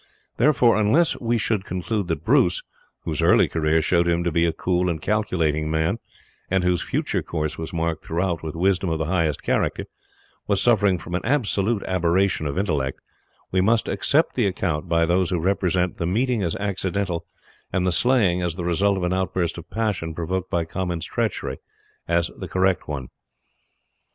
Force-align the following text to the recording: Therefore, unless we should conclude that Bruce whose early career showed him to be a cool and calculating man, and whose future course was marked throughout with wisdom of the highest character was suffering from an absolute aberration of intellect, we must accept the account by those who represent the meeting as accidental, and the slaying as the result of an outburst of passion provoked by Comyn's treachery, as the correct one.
Therefore, 0.37 0.77
unless 0.77 1.15
we 1.19 1.37
should 1.37 1.63
conclude 1.63 2.07
that 2.07 2.25
Bruce 2.25 2.63
whose 3.03 3.21
early 3.21 3.47
career 3.47 3.83
showed 3.83 4.07
him 4.07 4.23
to 4.23 4.31
be 4.31 4.47
a 4.47 4.51
cool 4.51 4.89
and 4.89 4.99
calculating 4.99 5.69
man, 5.69 5.99
and 6.49 6.63
whose 6.63 6.81
future 6.81 7.21
course 7.21 7.59
was 7.59 7.71
marked 7.71 8.03
throughout 8.03 8.41
with 8.41 8.55
wisdom 8.55 8.89
of 8.89 8.97
the 8.97 9.05
highest 9.05 9.43
character 9.43 9.85
was 10.47 10.59
suffering 10.59 10.97
from 10.97 11.13
an 11.13 11.23
absolute 11.23 11.83
aberration 11.83 12.47
of 12.47 12.57
intellect, 12.57 12.99
we 13.51 13.61
must 13.61 13.87
accept 13.87 14.33
the 14.33 14.47
account 14.47 14.89
by 14.89 15.05
those 15.05 15.29
who 15.29 15.37
represent 15.37 15.97
the 15.97 16.07
meeting 16.07 16.41
as 16.41 16.55
accidental, 16.55 17.23
and 17.71 17.85
the 17.85 17.91
slaying 17.91 18.41
as 18.41 18.55
the 18.55 18.65
result 18.65 18.97
of 18.97 19.03
an 19.03 19.13
outburst 19.13 19.55
of 19.59 19.69
passion 19.69 20.15
provoked 20.15 20.49
by 20.49 20.65
Comyn's 20.65 21.05
treachery, 21.05 21.59
as 22.07 22.31
the 22.39 22.47
correct 22.47 22.87
one. 22.87 23.09